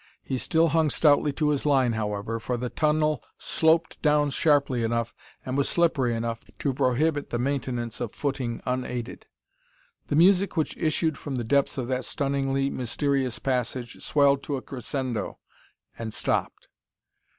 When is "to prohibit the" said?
6.57-7.37